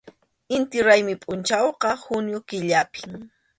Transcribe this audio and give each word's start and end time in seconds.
Inti 0.55 0.77
raymi 0.87 1.13
pʼunchawqa 1.21 1.89
junio 2.01 2.39
killapim. 2.47 3.11